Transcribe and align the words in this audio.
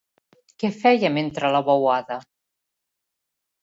Què 0.63 0.71
feia 0.77 1.13
mentre 1.19 1.53
la 1.59 1.63
bouada? 1.71 2.21